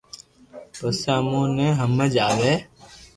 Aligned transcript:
پسو 0.77 1.07
اموني 1.15 1.51
ني 1.57 1.67
ھمج 1.79 2.11
۾ 2.17 2.19
اوي 2.31 2.53